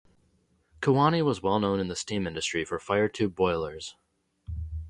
Kewanee 0.81 1.23
was 1.23 1.43
well 1.43 1.59
known 1.59 1.79
in 1.79 1.87
the 1.87 1.95
steam 1.95 2.25
industry 2.25 2.65
for 2.65 2.79
fire-tube 2.79 3.35
boilers. 3.35 3.95